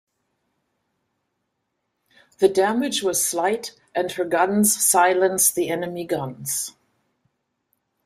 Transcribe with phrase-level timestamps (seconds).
[2.39, 6.75] The damage was slight, and her guns silenced the enemy guns.